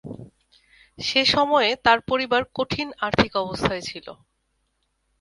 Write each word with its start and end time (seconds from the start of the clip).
সে 0.97 1.21
সময়ে 1.25 1.69
তার 1.85 1.99
পরিবার 2.01 2.41
কঠিন 2.55 2.87
আর্থিক 2.99 3.31
অবস্থায় 3.35 3.83
ছিল। 3.89 4.07